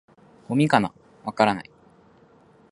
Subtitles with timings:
[0.49, 0.91] 「ゴミかな？」
[1.25, 1.69] 「わからない」